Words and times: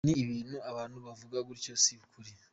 Ni 0.05 0.13
ibintu 0.23 0.55
abantu 0.69 0.97
bavuga 1.05 1.37
gutyo, 1.47 1.71
si 1.83 1.93
ukuri. 2.05 2.31